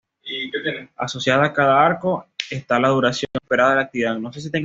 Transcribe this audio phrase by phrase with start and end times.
[0.95, 4.15] Asociada a cada arco está la duración esperada de la actividad.